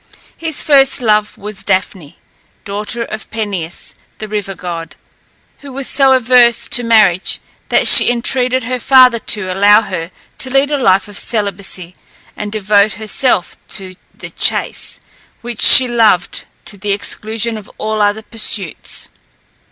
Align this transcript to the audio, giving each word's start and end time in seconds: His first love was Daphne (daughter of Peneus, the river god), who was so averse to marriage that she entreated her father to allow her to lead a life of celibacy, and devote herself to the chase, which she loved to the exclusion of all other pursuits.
His 0.35 0.63
first 0.63 0.99
love 1.03 1.37
was 1.37 1.63
Daphne 1.63 2.17
(daughter 2.65 3.03
of 3.03 3.29
Peneus, 3.29 3.93
the 4.17 4.27
river 4.27 4.55
god), 4.55 4.95
who 5.59 5.71
was 5.71 5.87
so 5.87 6.13
averse 6.13 6.67
to 6.69 6.81
marriage 6.81 7.39
that 7.69 7.87
she 7.87 8.09
entreated 8.09 8.63
her 8.63 8.79
father 8.79 9.19
to 9.19 9.53
allow 9.53 9.83
her 9.83 10.09
to 10.39 10.49
lead 10.49 10.71
a 10.71 10.79
life 10.79 11.07
of 11.07 11.19
celibacy, 11.19 11.93
and 12.35 12.51
devote 12.51 12.93
herself 12.93 13.55
to 13.67 13.93
the 14.11 14.31
chase, 14.31 14.99
which 15.41 15.61
she 15.61 15.87
loved 15.87 16.45
to 16.65 16.77
the 16.79 16.93
exclusion 16.93 17.55
of 17.55 17.69
all 17.77 18.01
other 18.01 18.23
pursuits. 18.23 19.09